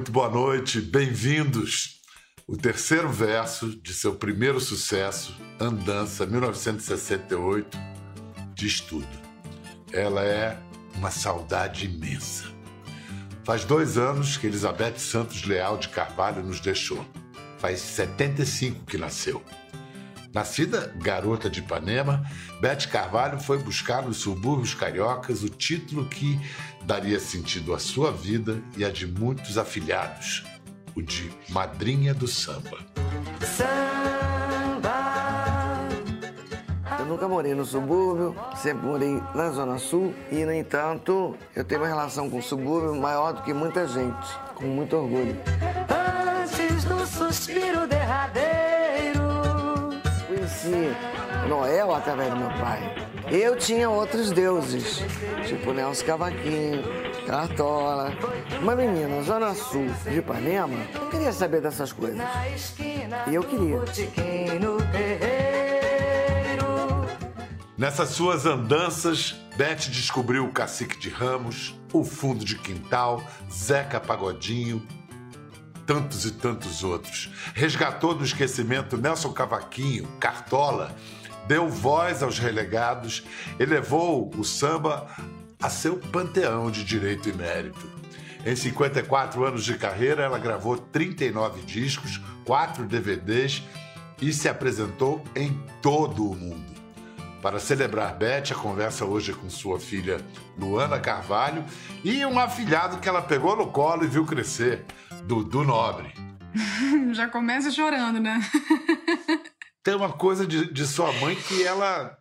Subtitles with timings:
[0.00, 2.00] muito boa noite, bem-vindos.
[2.46, 7.76] O terceiro verso de seu primeiro sucesso, Andança, 1968,
[8.54, 9.06] diz tudo.
[9.92, 10.58] Ela é
[10.94, 12.44] uma saudade imensa.
[13.44, 17.04] Faz dois anos que Elizabeth Santos Leal de Carvalho nos deixou.
[17.58, 19.44] Faz 75 que nasceu.
[20.32, 22.24] Nascida garota de Ipanema,
[22.60, 26.40] Beth Carvalho foi buscar nos subúrbios cariocas o título que
[26.84, 30.44] daria sentido à sua vida e à de muitos afilhados,
[30.94, 32.78] o de Madrinha do Samba.
[33.40, 33.90] Samba.
[36.98, 41.80] Eu nunca morei no subúrbio, sempre morei na Zona Sul e, no entanto, eu tenho
[41.80, 45.36] uma relação com o subúrbio maior do que muita gente, com muito orgulho.
[46.42, 49.20] Antes do suspiro derradeiro.
[50.26, 50.94] Conheci
[51.48, 52.94] Noel através do meu pai.
[53.30, 55.02] Eu tinha outros deuses,
[55.46, 56.82] tipo Nelson Cavaquinho,
[57.26, 58.12] Cartola.
[58.60, 62.20] Uma menina, Zona Sul de Ipanema, não queria saber dessas coisas.
[63.28, 63.80] E eu queria.
[67.78, 74.86] Nessas suas andanças, Beth descobriu o Cacique de Ramos, o Fundo de Quintal, Zeca Pagodinho,
[75.86, 77.32] tantos e tantos outros.
[77.54, 80.94] Resgatou do esquecimento Nelson Cavaquinho, Cartola,
[81.50, 83.24] deu voz aos relegados,
[83.58, 85.08] elevou o samba
[85.60, 87.90] a seu panteão de direito e mérito.
[88.46, 93.64] Em 54 anos de carreira, ela gravou 39 discos, 4 DVDs
[94.22, 96.70] e se apresentou em todo o mundo.
[97.42, 100.20] Para celebrar Beth, a conversa hoje é com sua filha
[100.56, 101.64] Luana Carvalho
[102.04, 104.84] e um afilhado que ela pegou no colo e viu crescer,
[105.24, 106.14] Dudu Nobre.
[107.12, 108.40] Já começa chorando, né?
[109.82, 112.16] Tem uma coisa de, de sua mãe que ela,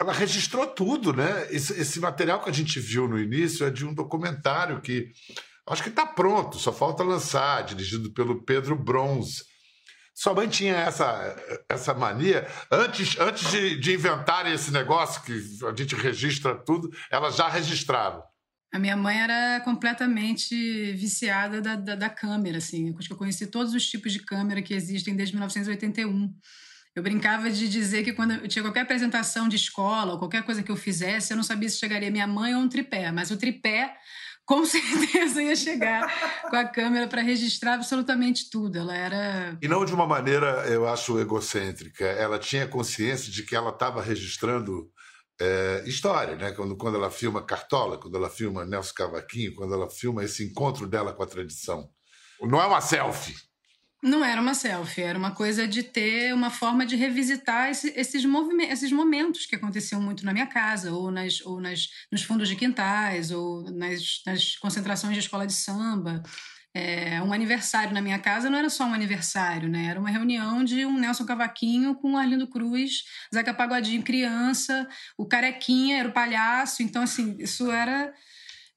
[0.00, 1.48] ela registrou tudo, né?
[1.50, 5.10] Esse, esse material que a gente viu no início é de um documentário que
[5.66, 9.44] acho que está pronto, só falta lançar, dirigido pelo Pedro Bronze.
[10.14, 11.36] Sua mãe tinha essa,
[11.68, 15.32] essa mania, antes, antes de, de inventarem esse negócio que
[15.66, 18.22] a gente registra tudo, ela já registrava.
[18.72, 22.94] A minha mãe era completamente viciada da, da, da câmera, assim.
[22.98, 26.34] Acho que eu conheci todos os tipos de câmera que existem desde 1981.
[26.94, 30.62] Eu brincava de dizer que quando eu tinha qualquer apresentação de escola ou qualquer coisa
[30.62, 33.36] que eu fizesse, eu não sabia se chegaria minha mãe ou um tripé, mas o
[33.36, 33.96] tripé
[34.44, 38.78] com certeza ia chegar com a câmera para registrar absolutamente tudo.
[38.78, 42.04] Ela era E não de uma maneira, eu acho, egocêntrica.
[42.04, 44.90] Ela tinha consciência de que ela estava registrando
[45.40, 46.52] é, história, né?
[46.52, 50.86] Quando, quando ela filma Cartola, quando ela filma Nelson Cavaquinho, quando ela filma esse encontro
[50.86, 51.88] dela com a tradição.
[52.40, 53.34] Não é uma selfie.
[54.02, 58.24] Não era uma selfie, era uma coisa de ter uma forma de revisitar esse- esses,
[58.24, 62.48] movime- esses momentos que aconteciam muito na minha casa, ou, nas, ou nas, nos fundos
[62.48, 66.20] de quintais, ou nas, nas concentrações de escola de samba.
[66.74, 69.86] É, um aniversário na minha casa não era só um aniversário, né?
[69.86, 74.88] Era uma reunião de um Nelson Cavaquinho com o Arlindo Cruz, Zeca Pagodinho criança,
[75.18, 76.82] o Carequinha era o palhaço.
[76.82, 78.12] Então, assim, isso era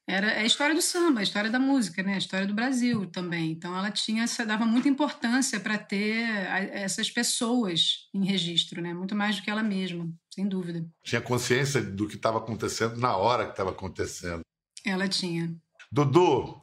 [0.07, 2.13] era é a história do samba, a história da música, né?
[2.13, 3.51] A história do Brasil também.
[3.51, 8.93] Então ela tinha essa, dava muita importância para ter a- essas pessoas em registro, né?
[8.93, 10.85] Muito mais do que ela mesma, sem dúvida.
[11.03, 14.41] Tinha consciência do que estava acontecendo na hora que estava acontecendo.
[14.85, 15.51] Ela tinha.
[15.91, 16.61] Dudu,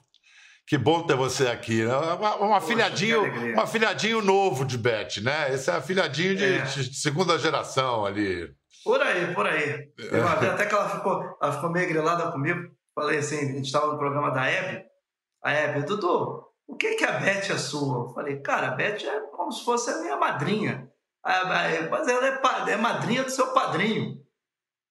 [0.67, 1.83] que bom ter você aqui.
[1.85, 1.95] né?
[1.97, 3.23] Uma, uma afilhadinho,
[3.57, 5.53] um afilhadinho novo de Beth, né?
[5.53, 6.63] Esse é afilhadinho de, É.
[6.63, 8.49] de segunda geração ali.
[8.85, 9.89] Por aí, por aí.
[10.13, 12.61] Uma vez até que ela ficou, ela ficou meio grilada comigo.
[12.95, 14.85] Falei assim, a gente estava no programa da Hebe.
[15.43, 18.07] A Hebe, Dudu, o que, que a Beth é sua?
[18.07, 20.91] Eu falei, cara, a Beth é como se fosse a minha madrinha.
[21.25, 24.21] Mas ela é, é madrinha do seu padrinho.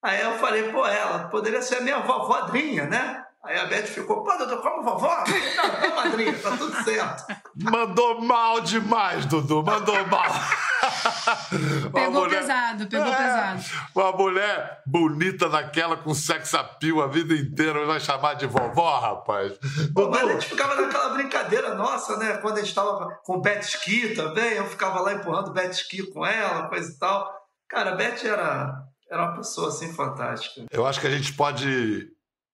[0.03, 3.23] Aí eu falei, pô, ela poderia ser a minha vovódrinha, né?
[3.43, 5.25] Aí a Beth ficou, pô, Dudu, como vovó?
[5.25, 7.25] Falei, Não, é madrinha, tá tudo certo.
[7.55, 10.25] Mandou mal demais, Dudu, mandou mal.
[11.93, 13.63] Pegou mulher- pesado, pegou É, pesado.
[13.95, 19.53] Uma mulher bonita daquela com sex appeal a vida inteira vai chamar de vovó, rapaz.
[19.93, 22.37] Pô, mas a gente ficava naquela brincadeira nossa, né?
[22.37, 25.71] Quando a gente estava com o Bet Ski também, eu ficava lá empurrando o Bet
[25.75, 27.31] Ski com ela, coisa e tal.
[27.69, 28.73] Cara, a Beth era,
[29.09, 30.65] era uma pessoa assim fantástica.
[30.71, 32.07] eu acho que a gente pode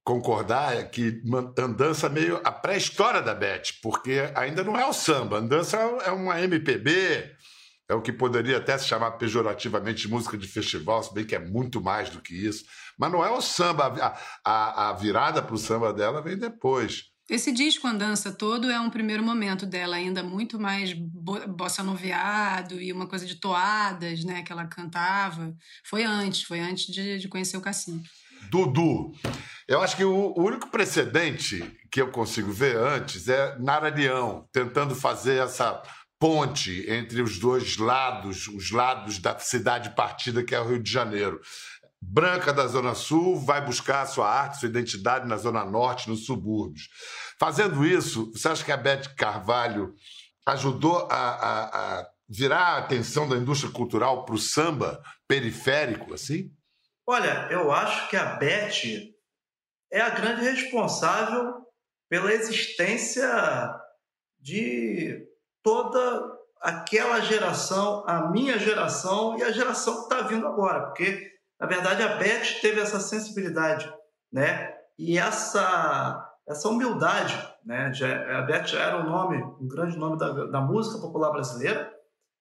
[0.05, 1.21] concordar que
[1.59, 5.39] andança meio a pré-história da Beth, porque ainda não é o samba.
[5.39, 7.29] Andança é uma MPB,
[7.89, 11.39] é o que poderia até se chamar pejorativamente música de festival, se bem que é
[11.39, 12.65] muito mais do que isso.
[12.97, 13.85] Mas não é o samba.
[13.85, 17.05] A, a, a virada para o samba dela vem depois.
[17.29, 22.81] Esse disco Andança todo é um primeiro momento dela, ainda muito mais bo bossa noveado
[22.81, 25.53] e uma coisa de toadas, né, que ela cantava.
[25.85, 28.09] Foi antes, foi antes de, de conhecer o Cacique.
[28.49, 29.11] Dudu,
[29.67, 31.61] eu acho que o, o único precedente
[31.91, 35.81] que eu consigo ver antes é Nara Leão, tentando fazer essa
[36.19, 40.91] ponte entre os dois lados, os lados da cidade partida que é o Rio de
[40.91, 41.39] Janeiro.
[42.01, 46.89] Branca da Zona Sul vai buscar sua arte, sua identidade na Zona Norte, nos subúrbios.
[47.39, 49.93] Fazendo isso, você acha que a Beth Carvalho
[50.45, 56.51] ajudou a, a, a virar a atenção da indústria cultural para o samba periférico, assim?
[57.05, 59.13] Olha, eu acho que a Beth
[59.91, 61.65] é a grande responsável
[62.09, 63.27] pela existência
[64.39, 65.25] de
[65.67, 71.29] toda aquela geração, a minha geração e a geração que está vindo agora, porque
[71.59, 73.93] na verdade a Beth teve essa sensibilidade,
[74.31, 74.73] né?
[74.97, 77.35] E essa essa humildade,
[77.65, 77.91] né?
[78.37, 81.93] A Beth era um nome, um grande nome da, da música popular brasileira,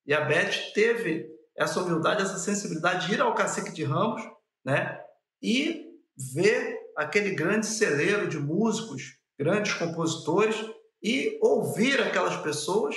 [0.07, 1.27] e a Beth teve
[1.57, 4.23] essa humildade, essa sensibilidade de ir ao Cacique de Ramos,
[4.65, 5.01] né?
[5.43, 5.85] E
[6.33, 10.57] ver aquele grande celeiro de músicos, grandes compositores
[11.03, 12.95] e ouvir aquelas pessoas,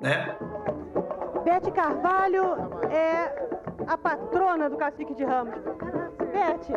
[0.00, 0.36] né?
[1.44, 2.54] Bete Carvalho
[2.90, 3.48] é
[3.86, 5.54] a patrona do Cacique de Ramos.
[6.32, 6.72] Bete,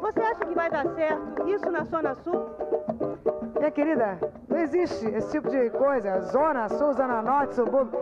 [0.00, 2.46] você acha que vai dar certo isso na Zona Sul?
[3.58, 4.18] Minha querida,
[4.48, 6.20] não existe esse tipo de coisa.
[6.22, 7.98] Zona Sul, Zona Norte, subúrbio.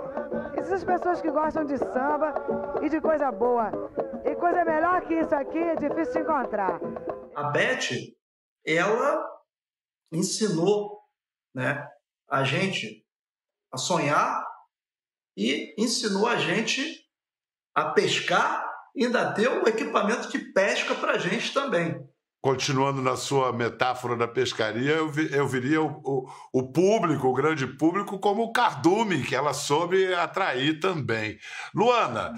[0.56, 2.34] Essas pessoas que gostam de samba
[2.82, 3.70] e de coisa boa.
[4.24, 6.80] E coisa melhor que isso aqui é difícil de encontrar.
[7.34, 7.88] A Beth,
[8.66, 9.24] ela
[10.12, 11.00] ensinou
[11.54, 11.88] né,
[12.30, 13.04] a gente
[13.72, 14.51] a sonhar
[15.36, 17.00] e ensinou a gente
[17.74, 22.06] a pescar e ainda deu o equipamento de pesca para a gente também
[22.42, 27.32] continuando na sua metáfora da pescaria, eu, vi, eu viria o, o, o, público, o
[27.32, 31.38] grande público, como o cardume, que ela soube atrair também.
[31.72, 32.34] Luana,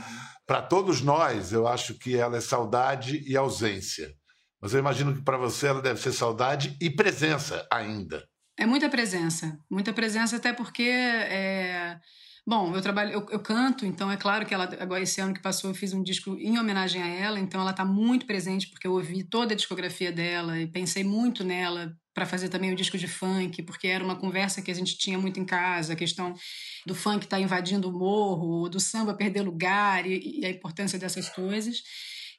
[0.47, 4.15] para todos nós, eu acho que ela é saudade e ausência.
[4.61, 8.29] Mas eu imagino que para você ela deve ser saudade e presença ainda.
[8.59, 10.83] É muita presença, muita presença, até porque.
[10.83, 11.99] É
[12.47, 15.41] Bom, eu trabalho, eu, eu, canto, então é claro que ela agora esse ano que
[15.41, 18.87] passou eu fiz um disco em homenagem a ela, então ela está muito presente porque
[18.87, 22.99] eu ouvi toda a discografia dela e pensei muito nela para fazer também o disco
[22.99, 26.35] de funk, porque era uma conversa que a gente tinha muito em casa, a questão
[26.87, 30.99] do funk estar tá invadindo o morro, do samba perder lugar e, e a importância
[30.99, 31.83] dessas coisas.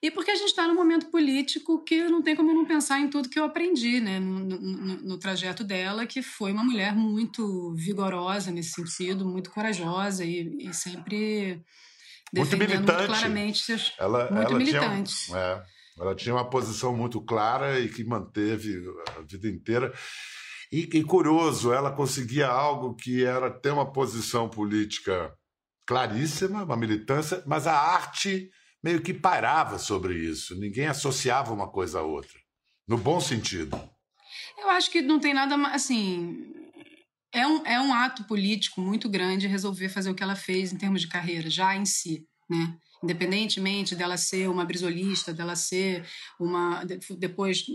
[0.05, 3.09] E porque a gente está num momento político que não tem como não pensar em
[3.09, 7.73] tudo que eu aprendi né, no, no, no, trajeto dela, que foi uma mulher muito
[7.73, 11.59] vigorosa nesse sentido, muito corajosa e, e sempre
[12.31, 12.83] muito militante.
[12.83, 15.25] Muito claramente seus, ela, muito ela militante.
[15.25, 15.63] Tinha, é,
[15.99, 18.83] ela tinha uma posição muito clara e que manteve
[19.17, 19.91] a vida inteira.
[20.71, 25.33] E, e curioso, ela conseguia algo que era ter uma posição política
[25.83, 28.51] claríssima, uma militância, mas a arte
[28.85, 30.55] meio que parava sobre isso.
[30.59, 32.39] Ninguém associava uma coisa a outra.
[32.87, 33.75] No bom sentido.
[34.59, 36.53] Eu acho que não tem nada assim.
[37.33, 40.77] É um, é um ato político muito grande resolver fazer o que ela fez em
[40.77, 42.77] termos de carreira, já em si, né?
[43.03, 46.05] Independentemente dela ser uma brisolista, dela ser
[46.39, 46.83] uma.
[47.17, 47.65] Depois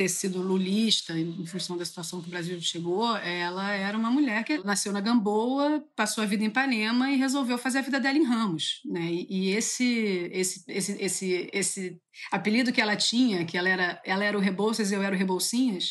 [0.00, 4.42] ter sido lulista, em função da situação que o Brasil chegou, ela era uma mulher
[4.44, 8.16] que nasceu na Gamboa, passou a vida em Ipanema e resolveu fazer a vida dela
[8.16, 8.80] em Ramos.
[8.86, 9.12] Né?
[9.12, 12.00] E, e esse, esse, esse, esse, esse
[12.32, 15.18] apelido que ela tinha, que ela era, ela era o Rebouças e eu era o
[15.18, 15.90] Reboucinhas,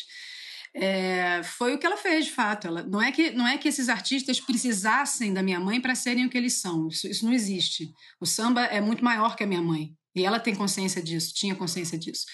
[0.74, 2.66] é, foi o que ela fez, de fato.
[2.66, 6.26] Ela, não, é que, não é que esses artistas precisassem da minha mãe para serem
[6.26, 6.88] o que eles são.
[6.88, 7.92] Isso, isso não existe.
[8.20, 9.92] O samba é muito maior que a minha mãe.
[10.16, 12.24] E ela tem consciência disso, tinha consciência disso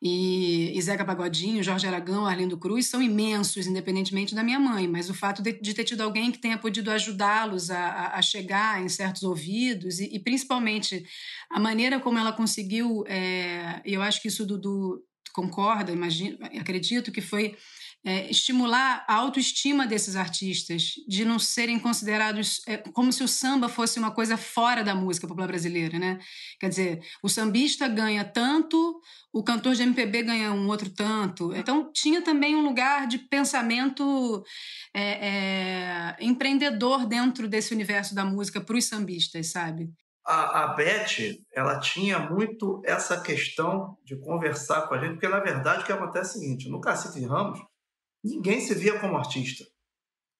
[0.00, 5.10] e, e Zeca Pagodinho, Jorge Aragão, Arlindo Cruz são imensos, independentemente da minha mãe, mas
[5.10, 8.88] o fato de, de ter tido alguém que tenha podido ajudá-los a, a, chegar em
[8.88, 11.04] certos ouvidos e, e, principalmente
[11.50, 15.02] a maneira como ela conseguiu, é, eu acho que isso Dudu
[15.32, 17.56] concorda, imagino, acredito que foi
[18.04, 23.68] é, estimular a autoestima desses artistas, de não serem considerados é, como se o samba
[23.68, 26.18] fosse uma coisa fora da música popular brasileira, né?
[26.60, 29.00] Quer dizer, o sambista ganha tanto,
[29.32, 31.54] o cantor de MPB ganha um outro tanto.
[31.54, 34.44] Então tinha também um lugar de pensamento
[34.94, 39.90] é, é empreendedor dentro desse universo da música para os sambistas, sabe?
[40.24, 45.40] A, a Beth, ela tinha muito essa questão de conversar com a gente, porque na
[45.40, 47.58] verdade o que acontece é o seguinte: no Cacique Ramos,
[48.24, 49.64] ninguém se via como artista.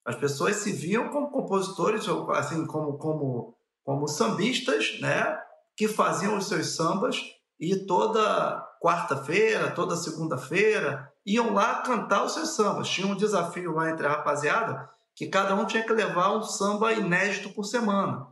[0.06, 3.54] As pessoas se viam como compositores, assim, como, como,
[3.84, 5.38] como sambistas, né?
[5.76, 7.20] Que faziam os seus sambas
[7.60, 12.88] e toda quarta-feira, toda segunda-feira, iam lá cantar os seus sambas.
[12.88, 16.92] Tinha um desafio lá entre a rapaziada que cada um tinha que levar um samba
[16.92, 18.26] inédito por semana.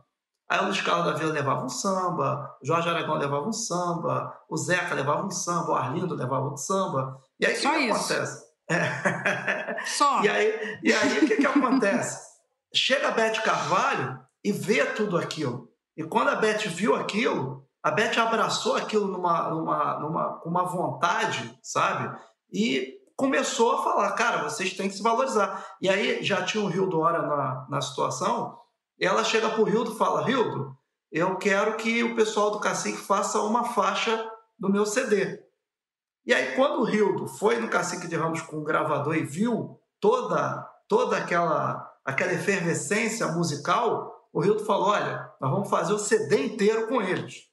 [0.49, 4.33] Aí o Luiz Carlos da Vila levava um samba, o Jorge Aragão levava um samba,
[4.49, 7.21] o Zeca levava um samba, o Arlindo levava um samba.
[7.37, 8.46] E aí o que, que acontece?
[9.85, 10.21] Só.
[10.23, 12.27] E aí, e aí o que, que acontece?
[12.73, 15.69] Chega a Beth Carvalho e vê tudo aquilo.
[15.95, 21.57] E quando a Beth viu aquilo, a Beth abraçou aquilo numa, numa, numa, uma vontade,
[21.63, 22.15] sabe?
[22.51, 25.65] E começou a falar, cara, vocês têm que se valorizar.
[25.81, 28.57] E aí já tinha o Rio do Hora na, na situação,
[28.99, 30.75] ela chega pro Rildo e fala, Rildo,
[31.11, 35.39] eu quero que o pessoal do Cacique faça uma faixa do meu CD.
[36.27, 39.79] E aí, quando o Rildo foi no Cacique de Ramos com o gravador e viu
[39.97, 46.47] toda, toda aquela, aquela efervescência musical, o Rildo falou: olha, nós vamos fazer o CD
[46.47, 47.47] inteiro com eles.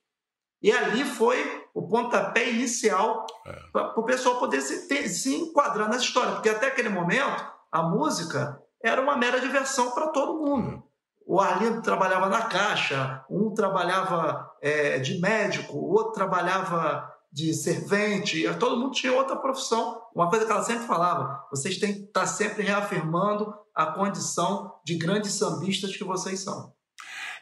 [0.61, 3.25] E ali foi o pontapé inicial
[3.73, 7.83] para o pessoal poder se, ter- se enquadrar nessa história, porque até aquele momento a
[7.83, 10.83] música era uma mera diversão para todo mundo.
[11.27, 18.45] O Arlindo trabalhava na caixa, um trabalhava é, de médico, o outro trabalhava de servente,
[18.61, 20.01] todo mundo tinha outra profissão.
[20.15, 24.95] Uma coisa que ela sempre falava: vocês têm que estar sempre reafirmando a condição de
[24.95, 26.73] grandes sambistas que vocês são.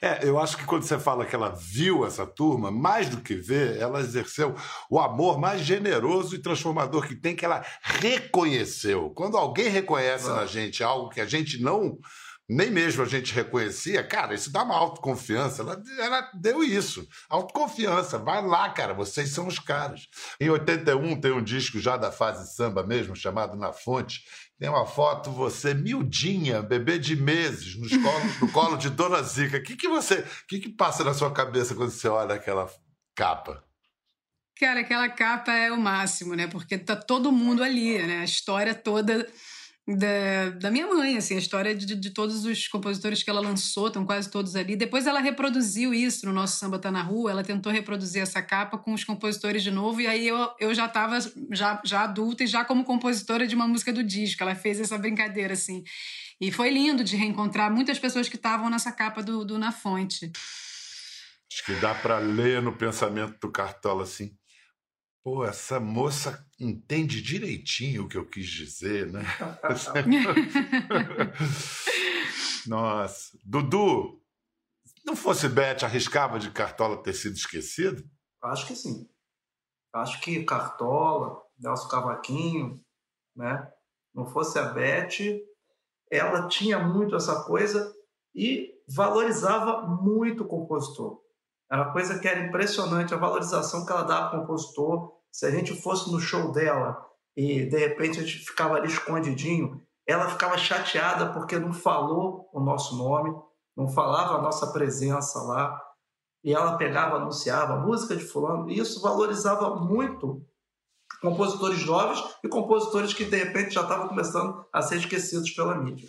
[0.00, 3.36] É, eu acho que quando você fala que ela viu essa turma, mais do que
[3.36, 4.54] ver, ela exerceu
[4.90, 9.10] o amor mais generoso e transformador que tem, que ela reconheceu.
[9.10, 10.36] Quando alguém reconhece Ah.
[10.36, 11.98] na gente algo que a gente não,
[12.48, 15.62] nem mesmo a gente reconhecia, cara, isso dá uma autoconfiança.
[15.62, 18.18] Ela, ela deu isso, autoconfiança.
[18.18, 20.08] Vai lá, cara, vocês são os caras.
[20.40, 24.24] Em 81 tem um disco já da fase samba mesmo, chamado Na Fonte.
[24.58, 29.56] Tem uma foto, você miudinha, bebê de meses, nos colos- no colo de Dona Zica.
[29.58, 30.20] O que, que você.
[30.20, 32.70] O que, que passa na sua cabeça quando você olha aquela
[33.16, 33.64] capa?
[34.58, 36.46] Cara, aquela capa é o máximo, né?
[36.46, 38.18] Porque tá todo mundo ali, né?
[38.18, 39.26] A história toda
[39.86, 43.88] da, da minha mãe, assim, a história de, de todos os compositores que ela lançou,
[43.88, 44.76] estão quase todos ali.
[44.76, 48.78] Depois ela reproduziu isso no nosso Samba Tá na Rua, ela tentou reproduzir essa capa
[48.78, 51.18] com os compositores de novo, e aí eu, eu já estava
[51.50, 54.42] já, já adulta e já como compositora de uma música do disco.
[54.42, 55.82] Ela fez essa brincadeira, assim.
[56.40, 60.30] E foi lindo de reencontrar muitas pessoas que estavam nessa capa do, do Na Fonte.
[61.52, 64.34] Acho que dá para ler no pensamento do Cartola assim.
[65.24, 69.22] Pô, essa moça entende direitinho o que eu quis dizer, né?
[72.66, 73.38] Nossa.
[73.44, 74.20] Dudu,
[75.04, 78.02] não fosse Beth, arriscava de Cartola ter sido esquecido?
[78.42, 79.08] Acho que sim.
[79.92, 82.84] Acho que Cartola, Nelson Cavaquinho,
[83.36, 83.70] né?
[84.12, 85.40] Não fosse a Beth,
[86.10, 87.94] ela tinha muito essa coisa
[88.34, 91.21] e valorizava muito o compositor.
[91.72, 95.10] Era uma coisa que era impressionante a valorização que ela dava ao compositor.
[95.30, 97.02] Se a gente fosse no show dela
[97.34, 102.60] e de repente a gente ficava ali escondidinho, ela ficava chateada porque não falou o
[102.60, 103.34] nosso nome,
[103.74, 105.80] não falava a nossa presença lá
[106.44, 110.44] e ela pegava, anunciava música de fulano, e isso valorizava muito
[111.22, 116.08] compositores jovens e compositores que de repente já estavam começando a ser esquecidos pela mídia.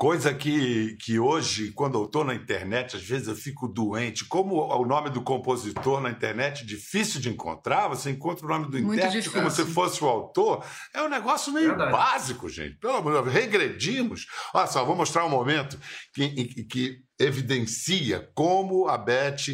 [0.00, 4.24] Coisa que, que hoje, quando eu estou na internet, às vezes eu fico doente.
[4.26, 8.66] Como o nome do compositor na internet é difícil de encontrar, você encontra o nome
[8.70, 9.74] do Muito intérprete como se difícil.
[9.74, 10.64] fosse o autor.
[10.94, 11.90] É um negócio meio Verdade.
[11.90, 12.76] básico, gente.
[12.78, 14.26] Pelo amor de Deus, regredimos.
[14.54, 15.76] Olha só, vou mostrar um momento
[16.14, 19.48] que, que- que evidencia como a Beth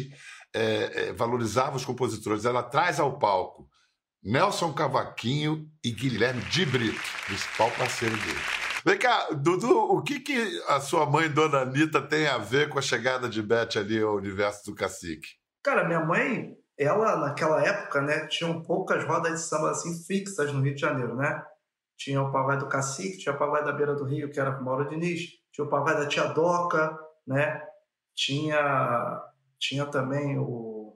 [0.53, 2.45] é, é, valorizava os compositores.
[2.45, 3.67] Ela traz ao palco
[4.23, 8.39] Nelson Cavaquinho e Guilherme de Brito, principal parceiro dele.
[8.85, 12.77] Vem cá, Dudu, o que, que a sua mãe, Dona Anitta, tem a ver com
[12.77, 15.27] a chegada de Beth ali ao universo do cacique?
[15.63, 20.61] Cara, minha mãe, ela naquela época, né, tinham poucas rodas de samba assim fixas no
[20.61, 21.43] Rio de Janeiro, né?
[21.97, 24.63] Tinha o Pagode do Cacique, tinha o Pagode da Beira do Rio, que era com
[24.63, 27.59] Mauro Diniz, tinha o Pagode da Tia Doca, né?
[28.13, 29.19] Tinha,
[29.57, 30.95] tinha também o,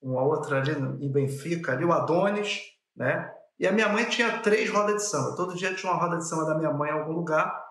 [0.00, 0.70] uma outra ali
[1.04, 2.60] em Benfica, ali o Adonis,
[2.94, 3.34] né?
[3.60, 5.36] E a minha mãe tinha três rodas de samba.
[5.36, 7.62] Todo dia tinha uma roda de samba da minha mãe em algum lugar.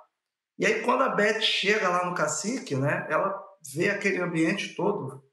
[0.59, 3.07] E aí, quando a Beth chega lá no Cacique, né?
[3.09, 3.35] Ela
[3.73, 5.23] vê aquele ambiente todo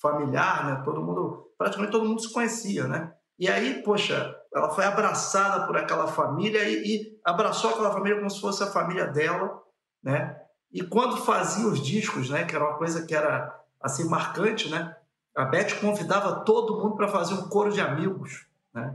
[0.00, 0.82] familiar, né?
[0.86, 3.12] Todo mundo, praticamente todo mundo se conhecia, né?
[3.38, 8.30] E aí, poxa, ela foi abraçada por aquela família e, e abraçou aquela família como
[8.30, 9.60] se fosse a família dela,
[10.02, 10.40] né?
[10.72, 12.44] E quando fazia os discos, né?
[12.44, 14.96] Que era uma coisa que era assim marcante, né?
[15.36, 18.46] A Beth convidava todo mundo para fazer um coro de amigos,
[18.76, 18.94] né?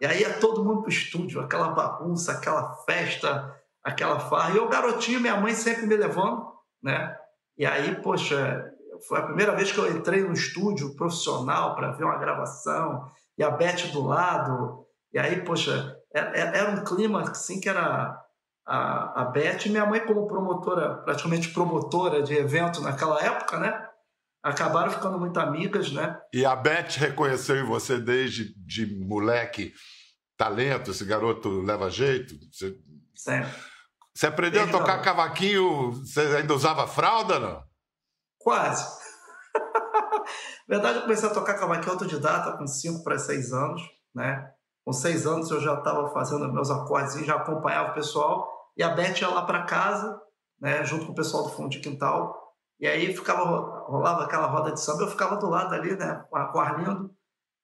[0.00, 3.54] E aí ia todo mundo pro estúdio, aquela bagunça, aquela festa,
[3.84, 4.54] aquela farra.
[4.54, 6.50] E eu garotinho, minha mãe sempre me levando,
[6.82, 7.14] né?
[7.56, 8.72] E aí, poxa,
[9.06, 13.44] foi a primeira vez que eu entrei no estúdio profissional para ver uma gravação e
[13.44, 14.86] a Beth do lado.
[15.12, 18.18] E aí, poxa, era, era um clima assim que era
[18.66, 23.87] a, a Beth minha mãe como promotora, praticamente promotora de evento naquela época, né?
[24.42, 26.18] Acabaram ficando muito amigas, né?
[26.32, 29.72] E a Beth reconheceu em você desde de moleque
[30.36, 32.34] talento, esse garoto leva jeito?
[32.52, 32.76] Você,
[33.14, 33.52] Sempre.
[34.14, 35.02] você aprendeu Ele a tocar não.
[35.02, 37.62] cavaquinho, você ainda usava fralda, não?
[38.38, 38.86] Quase.
[40.68, 43.82] Na verdade, eu comecei a tocar cavaquinho autodidata com 5 para 6 anos,
[44.14, 44.48] né?
[44.84, 48.48] Com 6 anos eu já estava fazendo meus acordes e já acompanhava o pessoal.
[48.76, 50.18] E a Beth ia lá para casa,
[50.60, 50.84] né?
[50.84, 52.47] Junto com o pessoal do fundo de quintal.
[52.80, 53.44] E aí ficava,
[53.86, 56.24] rolava aquela roda de samba, eu ficava do lado ali, né?
[56.30, 57.10] Com o Arlindo,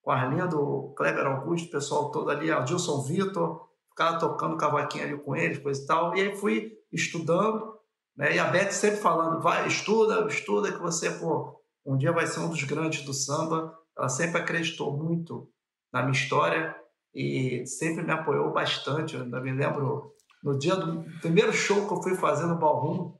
[0.03, 5.05] com o Arlindo, o Kleber Augusto, o pessoal todo ali, Adilson Vitor, ficava tocando cavaquinho
[5.05, 6.17] ali com eles, coisa e tal.
[6.17, 7.79] E aí fui estudando,
[8.17, 8.35] né?
[8.35, 12.41] E a Beth sempre falando, vai, estuda, estuda, que você, pô, um dia vai ser
[12.41, 13.73] um dos grandes do samba.
[13.97, 15.49] Ela sempre acreditou muito
[15.93, 16.75] na minha história
[17.15, 19.15] e sempre me apoiou bastante.
[19.15, 23.15] Eu ainda me lembro no dia do primeiro show que eu fui fazer no Ballroom,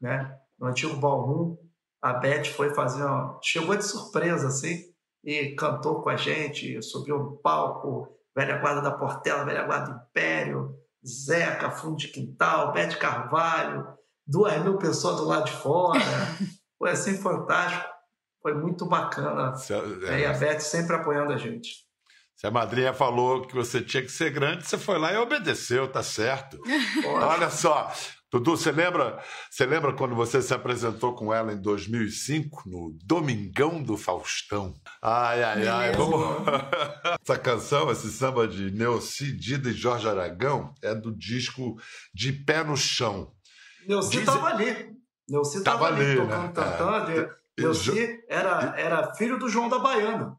[0.00, 0.37] né?
[0.58, 1.56] No antigo Ballroom,
[2.02, 3.38] a Beth foi fazer, uma...
[3.42, 4.82] chegou de surpresa assim
[5.24, 10.00] e cantou com a gente, subiu no palco, velha guarda da Portela, velha guarda do
[10.08, 10.74] Império,
[11.06, 13.86] Zeca, fundo de quintal, Beth Carvalho,
[14.26, 16.00] duas mil pessoas do lado de fora.
[16.78, 17.84] Foi assim fantástico,
[18.40, 19.56] foi muito bacana.
[19.56, 21.70] Se, E a Beth sempre apoiando a gente.
[22.36, 25.90] se a madrinha falou que você tinha que ser grande, você foi lá e obedeceu,
[25.90, 26.56] tá certo.
[27.04, 27.92] Olha só,
[28.30, 33.82] Dudu, você lembra, você lembra quando você se apresentou com ela em 2005 no Domingão
[33.82, 34.74] do Faustão?
[35.00, 36.20] Ai, ai, ai, vamos.
[37.24, 41.76] Essa canção, esse samba de Neuci Dida e Jorge Aragão é do disco
[42.12, 43.32] De Pé no Chão.
[43.86, 44.94] Neuci estava ali.
[45.26, 46.52] Neuci estava Tava ali, ali, tocando né?
[46.52, 47.12] tantã.
[47.12, 47.62] É.
[47.62, 50.36] Neuci era, era filho do João da Baiana.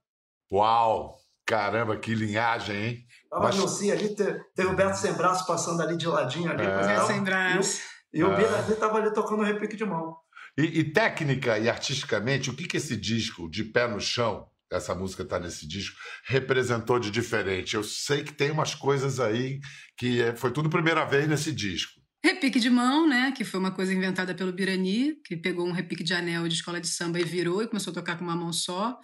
[0.52, 1.19] Uau!
[1.50, 3.06] Caramba, que linhagem, hein?
[3.30, 6.62] Tava Mas- ali, te- teve o Beto Sem Braço passando ali de ladinho ali.
[6.64, 6.66] É.
[6.66, 7.08] e tal.
[7.08, 7.80] sem braço.
[8.14, 8.36] E o É.
[8.38, 10.16] Bira ali estava ali tocando repique de mão.
[10.58, 14.94] E, e técnica e artisticamente, o que, que esse disco, De Pé no Chão, essa
[14.94, 17.76] música está nesse disco, representou de diferente?
[17.76, 19.60] Eu sei que tem umas coisas aí
[19.98, 21.94] que é- foi tudo primeira vez nesse disco.
[22.24, 23.32] Repique de mão, né?
[23.36, 26.80] Que foi uma coisa inventada pelo Birani, que pegou um repique de anel de escola
[26.82, 28.98] de samba e virou e começou a tocar com uma mão só.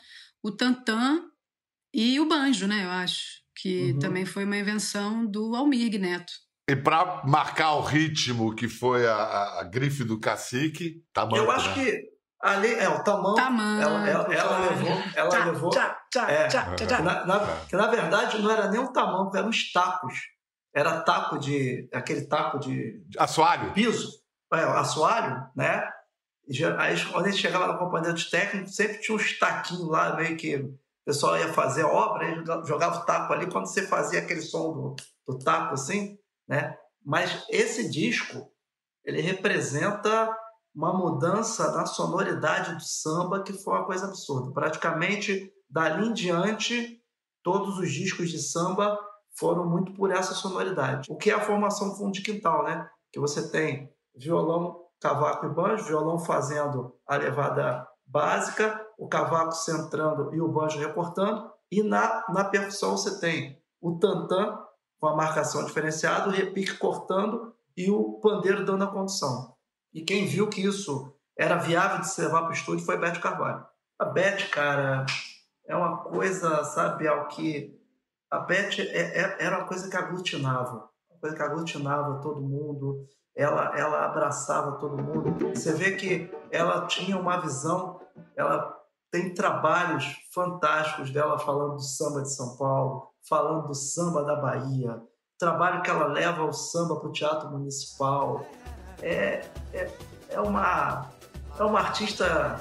[0.43, 1.21] O tantã
[1.95, 2.83] e o banjo, né?
[2.85, 3.23] Eu acho.
[3.57, 3.99] Que Uhum.
[3.99, 6.33] também foi uma invenção do Almir Neto.
[6.69, 11.37] E para marcar o ritmo que foi a, a- a grife do cacique, bom.
[11.37, 12.01] Eu acho que
[12.41, 13.35] ali, é, o tamanho.
[13.35, 15.03] Tamanho, ela ela, ela levou.
[15.15, 16.47] Ela Tchá, levou tchá, tchá, é.
[16.47, 16.97] tchá, tchá, tchá.
[16.97, 20.15] que na, na- que na verdade não era nem um tamanho, eram os tacos.
[20.73, 21.87] Era taco de.
[21.93, 23.71] aquele taco de Assoalho.
[23.71, 24.09] piso,
[24.53, 25.87] é, assoalho, né?
[26.49, 30.15] E Aí quando a gente chegava na companhia dos técnicos, sempre tinha uns taquinhos lá,
[30.17, 30.61] meio que
[31.05, 34.95] o pessoal ia fazer obra, jogava o taco ali, quando você fazia aquele som do,
[35.27, 36.75] do taco assim, né?
[37.05, 38.51] Mas esse disco,
[39.03, 40.35] ele representa
[40.73, 44.51] uma mudança na sonoridade do samba que foi uma coisa absurda.
[44.51, 46.99] Praticamente, dali em diante,
[47.43, 48.99] todos os discos de samba
[49.37, 51.11] foram muito por essa sonoridade.
[51.11, 52.89] O que é a formação fundo de quintal, né?
[53.11, 60.33] Que você tem violão, cavaco e banjo, violão fazendo a levada básica, o cavaco centrando
[60.33, 64.59] e o banjo recortando, e na, na percussão você tem o tantã
[64.99, 69.55] com a marcação diferenciada, o repique cortando e o pandeiro dando a condução.
[69.93, 73.19] E quem viu que isso era viável de se levar para o estúdio foi Beth
[73.19, 73.65] Carvalho.
[73.99, 75.05] A Beth, cara,
[75.67, 77.77] é uma coisa, sabe, ao que
[78.31, 83.05] a Beth é- é- era uma coisa que aglutinava, uma coisa que aglutinava todo mundo,
[83.35, 85.53] ela, ela abraçava todo mundo.
[85.53, 87.99] Você vê que ela tinha uma visão,
[88.35, 88.74] ela
[89.15, 95.01] tem trabalhos fantásticos dela falando do samba de São Paulo, falando do samba da Bahia,
[95.39, 98.45] trabalho que ela leva o samba para o teatro municipal.
[99.01, 99.97] É, é,
[100.31, 101.09] é, uma,
[101.57, 102.59] é uma artista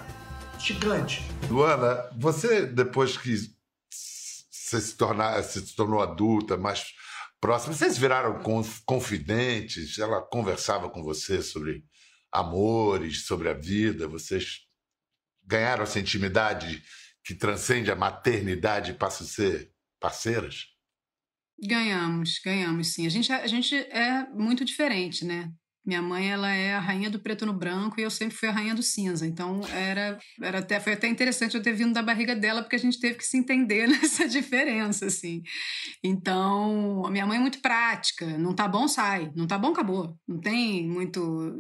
[0.57, 1.29] gigante.
[1.51, 3.37] Luana, você, depois que
[3.91, 6.85] você se, tornar, se tornou adulta, mais
[7.41, 9.99] próxima, vocês viraram conf- confidentes?
[9.99, 11.85] Ela conversava com você sobre
[12.31, 14.61] amores, sobre a vida, vocês
[15.47, 16.83] ganharam essa intimidade
[17.25, 20.67] que transcende a maternidade e passa a ser parceiras?
[21.63, 23.07] Ganhamos, ganhamos, sim.
[23.07, 25.51] A gente, a gente é muito diferente, né?
[25.87, 28.53] Minha mãe, ela é a rainha do preto no branco e eu sempre fui a
[28.53, 29.27] rainha do cinza.
[29.27, 32.79] Então, era, era até, foi até interessante eu ter vindo da barriga dela, porque a
[32.79, 35.43] gente teve que se entender nessa diferença, assim.
[36.03, 38.27] Então, a minha mãe é muito prática.
[38.39, 39.31] Não tá bom, sai.
[39.37, 40.19] Não tá bom, acabou.
[40.27, 41.53] Não tem muito...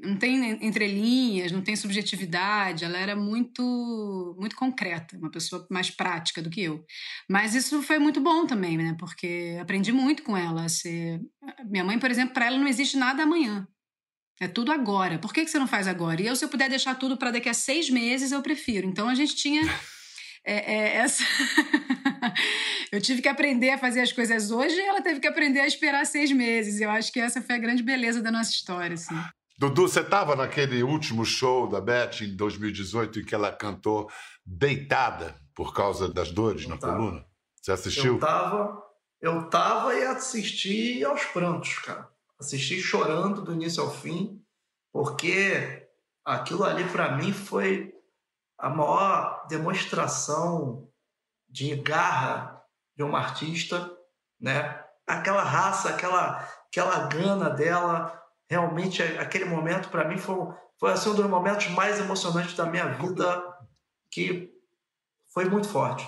[0.00, 2.84] Não tem entrelinhas, não tem subjetividade.
[2.84, 6.84] Ela era muito, muito concreta, uma pessoa mais prática do que eu.
[7.28, 8.96] Mas isso foi muito bom também, né?
[8.98, 10.64] Porque aprendi muito com ela.
[10.64, 11.20] a Ser...
[11.68, 13.66] Minha mãe, por exemplo, para ela não existe nada amanhã.
[14.40, 15.18] É tudo agora.
[15.18, 16.22] Por que, que você não faz agora?
[16.22, 18.86] E eu, se eu puder deixar tudo para daqui a seis meses, eu prefiro.
[18.86, 19.62] Então a gente tinha
[20.44, 21.24] é, é, essa.
[22.92, 25.66] eu tive que aprender a fazer as coisas hoje e ela teve que aprender a
[25.66, 26.80] esperar seis meses.
[26.80, 29.16] Eu acho que essa foi a grande beleza da nossa história, assim.
[29.58, 34.08] Dudu, você estava naquele último show da Beth em 2018 em que ela cantou
[34.46, 36.92] deitada por causa das dores Eu na tava.
[36.96, 37.26] coluna?
[37.60, 38.14] Você assistiu?
[38.14, 38.82] Eu tava,
[39.20, 42.08] eu tava e assisti aos prantos, cara.
[42.38, 44.40] Assisti chorando do início ao fim,
[44.92, 45.88] porque
[46.24, 47.92] aquilo ali para mim foi
[48.56, 50.88] a maior demonstração
[51.48, 52.62] de garra
[52.96, 53.90] de uma artista,
[54.40, 54.84] né?
[55.04, 60.36] Aquela raça, aquela aquela gana dela, realmente aquele momento para mim foi
[60.78, 63.42] foi assim, um dos momentos mais emocionantes da minha vida
[64.12, 64.48] que
[65.32, 66.06] foi muito forte.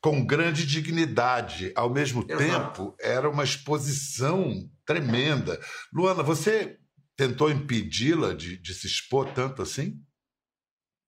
[0.00, 1.72] Com grande dignidade.
[1.74, 2.38] Ao mesmo Exato.
[2.38, 5.60] tempo, era uma exposição tremenda.
[5.92, 6.78] Luana, você
[7.16, 10.00] tentou impedi-la de, de se expor tanto assim?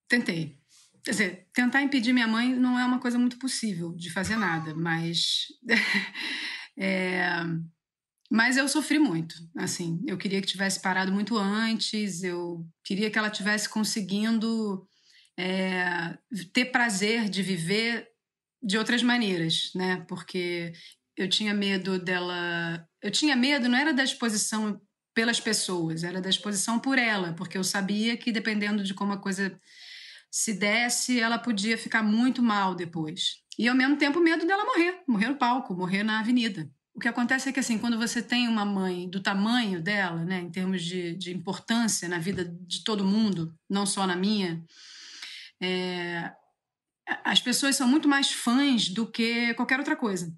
[0.09, 0.59] Tentei.
[1.05, 4.75] Quer dizer, tentar impedir minha mãe não é uma coisa muito possível de fazer nada,
[4.75, 5.47] mas.
[6.77, 7.45] é,
[8.31, 10.01] Mas eu sofri muito, assim.
[10.07, 14.87] Eu queria que tivesse parado muito antes, eu queria que ela tivesse conseguindo
[15.37, 16.17] é,
[16.53, 18.09] ter prazer de viver
[18.63, 20.05] de outras maneiras, né?
[20.07, 20.73] Porque
[21.17, 22.87] eu tinha medo dela.
[23.03, 24.81] Eu tinha medo, não era da exposição
[25.13, 29.19] pelas pessoas, era da exposição por ela, porque eu sabia que dependendo de como a
[29.19, 29.59] coisa
[30.31, 33.43] se desse, ela podia ficar muito mal depois.
[33.59, 36.71] E ao mesmo tempo, medo dela morrer, morrer no palco, morrer na avenida.
[37.01, 40.39] O que acontece é que, assim, quando você tem uma mãe do tamanho dela, né,
[40.41, 44.63] em termos de, de importância na vida de todo mundo, não só na minha,
[45.63, 46.31] é,
[47.25, 50.31] as pessoas são muito mais fãs do que qualquer outra coisa.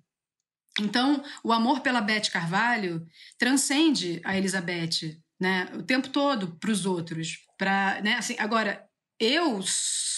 [0.78, 3.04] Então, o amor pela Beth Carvalho
[3.36, 7.38] transcende a Elizabeth, né, o tempo todo para os outros.
[7.58, 8.88] Pra, né, assim, agora,
[9.22, 9.60] eu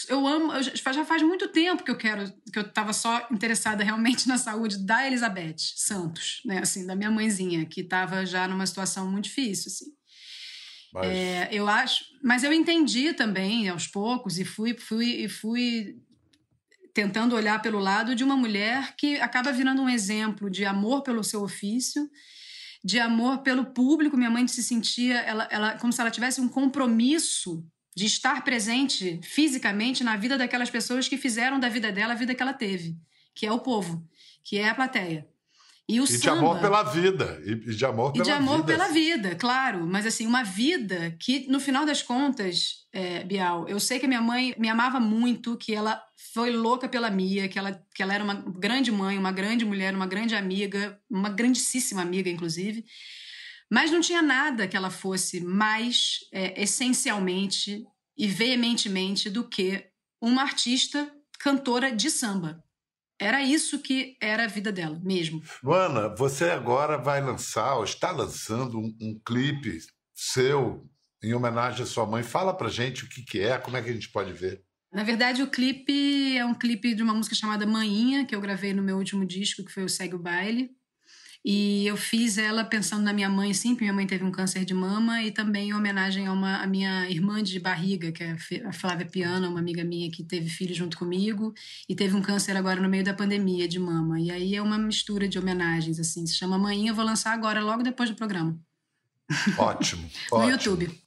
[0.09, 3.83] eu amo, eu já faz muito tempo que eu quero, que eu estava só interessada
[3.83, 8.67] realmente na saúde da Elizabeth Santos, né, assim, da minha mãezinha, que estava já numa
[8.67, 9.87] situação muito difícil, assim.
[10.93, 15.97] Mas É, eu acho, mas eu entendi também aos poucos e fui, fui, e fui
[16.93, 21.25] tentando olhar pelo lado de uma mulher que acaba virando um exemplo de amor pelo
[21.25, 22.09] seu ofício,
[22.85, 24.17] de amor pelo público.
[24.17, 29.21] Minha mãe se sentia ela, ela, como se ela tivesse um compromisso de estar presente
[29.23, 32.97] fisicamente na vida daquelas pessoas que fizeram da vida dela a vida que ela teve,
[33.35, 34.07] que é o povo,
[34.43, 35.27] que é a plateia.
[35.87, 37.43] E o e de samba, amor pela vida.
[37.45, 38.67] E e de amor e pela de amor vida.
[38.67, 39.87] pela vida, claro.
[39.87, 44.09] Mas, assim, uma vida que, no final das contas, é, Bial, eu sei que a
[44.09, 46.03] minha mãe me amava muito, que ela
[46.33, 49.95] foi louca pela Mia, que ela, que ela era uma grande mãe, uma grande mulher,
[49.95, 52.83] uma grande amiga, uma grandíssima amiga, inclusive.
[53.71, 57.85] Mas não tinha nada que ela fosse mais é, essencialmente
[58.17, 59.85] e veementemente do que
[60.21, 62.63] uma artista cantora de samba.
[63.21, 65.43] Era isso que era a vida dela, mesmo.
[65.63, 69.79] Luana, você agora vai lançar, ou está lançando um, um clipe
[70.15, 70.89] seu
[71.23, 72.23] em homenagem à sua mãe.
[72.23, 74.63] Fala pra gente o que, que é, como é que a gente pode ver.
[74.93, 78.73] Na verdade, o clipe é um clipe de uma música chamada Manhinha, que eu gravei
[78.73, 80.71] no meu último disco, que foi o Segue o Baile.
[81.45, 84.65] E eu fiz ela pensando na minha mãe, sim, porque minha mãe teve um câncer
[84.65, 88.37] de mama, e também em homenagem a, uma, a minha irmã de barriga, que é
[88.65, 91.53] a Flávia Piana, uma amiga minha que teve filho junto comigo,
[91.87, 94.19] e teve um câncer agora no meio da pandemia de mama.
[94.19, 96.27] E aí é uma mistura de homenagens, assim.
[96.27, 98.59] Se chama Manhinha, eu vou lançar agora, logo depois do programa,
[99.59, 100.11] Ótimo.
[100.33, 100.51] no ótimo.
[100.51, 101.05] YouTube.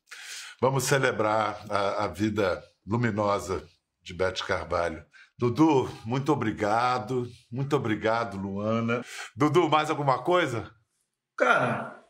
[0.61, 3.67] Vamos celebrar a, a vida luminosa
[4.03, 5.03] de Beth Carvalho.
[5.39, 7.27] Dudu, muito obrigado.
[7.51, 9.03] Muito obrigado, Luana.
[9.35, 10.71] Dudu, mais alguma coisa?
[11.37, 12.03] Cara,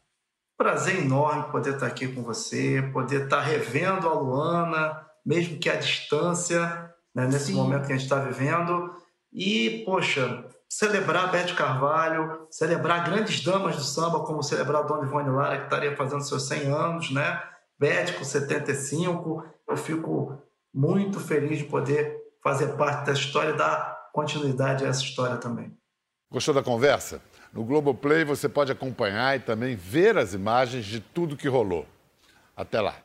[0.58, 5.76] prazer enorme poder estar aqui com você, poder estar revendo a Luana, mesmo que à
[5.76, 7.56] distância, né, nesse Sim.
[7.56, 8.96] momento que a gente está vivendo.
[9.34, 15.06] E, poxa, celebrar a Beth Carvalho, celebrar grandes damas do samba, como celebrar a Dona
[15.06, 17.44] Ivone Lara, que estaria fazendo seus 100 anos, né?
[17.78, 19.44] Beth com 75.
[19.68, 20.42] Eu fico
[20.74, 25.76] muito feliz de poder fazer parte dessa história e dar continuidade a essa história também.
[26.32, 27.22] Gostou da conversa?
[27.54, 31.86] No Globoplay você pode acompanhar e também ver as imagens de tudo que rolou.
[32.56, 32.96] Até lá.